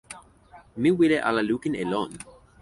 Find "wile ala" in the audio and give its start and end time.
0.97-1.41